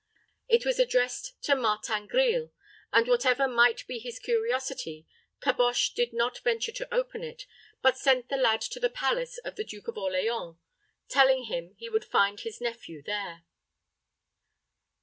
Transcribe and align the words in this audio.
It 0.47 0.65
was 0.65 0.79
addressed 0.79 1.33
"To 1.43 1.55
Martin 1.55 2.07
Grille;" 2.07 2.49
and, 2.91 3.07
whatever 3.07 3.47
might 3.47 3.85
be 3.85 3.99
his 3.99 4.17
curiosity, 4.17 5.05
Caboche 5.41 5.93
did 5.93 6.11
not 6.11 6.39
venture 6.39 6.71
to 6.71 6.91
open 6.91 7.23
it, 7.23 7.45
but 7.83 7.99
sent 7.99 8.27
the 8.27 8.35
lad 8.35 8.63
on 8.63 8.69
to 8.71 8.79
the 8.79 8.89
palace 8.89 9.37
of 9.45 9.57
the 9.57 9.63
Duke 9.63 9.87
of 9.89 9.99
Orleans, 9.99 10.55
telling 11.07 11.43
him 11.43 11.75
he 11.77 11.87
would 11.87 12.05
find 12.05 12.39
his 12.39 12.59
nephew 12.59 13.03
there. 13.03 13.43